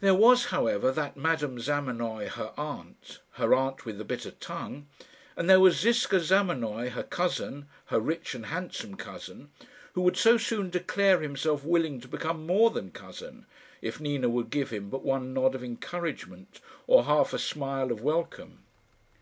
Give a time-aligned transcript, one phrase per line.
[0.00, 4.86] There was, however, that Madame Zamenoy, her aunt her aunt with the bitter tongue;
[5.36, 9.50] and there was Ziska Zamenoy, her cousin her rich and handsome cousin,
[9.92, 13.44] who would so soon declare himself willing to become more than cousin,
[13.82, 18.00] if Nina would but give him one nod of encouragement, or half a smile of
[18.00, 18.62] welcome.